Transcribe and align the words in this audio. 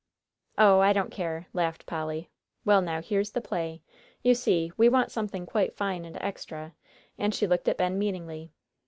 "Oh, 0.57 0.79
I 0.79 0.93
don't 0.93 1.11
care," 1.11 1.45
laughed 1.53 1.85
Polly. 1.85 2.31
"Well, 2.65 2.81
now 2.81 3.03
here's 3.03 3.29
the 3.33 3.39
play. 3.39 3.83
You 4.23 4.33
see, 4.33 4.71
we 4.75 4.89
want 4.89 5.11
something 5.11 5.45
quite 5.45 5.75
fine 5.75 6.05
and 6.05 6.17
extra," 6.19 6.73
and 7.19 7.35
she 7.35 7.45
looked 7.45 7.67
at 7.67 7.77
Ben 7.77 7.99
meaningly. 7.99 8.51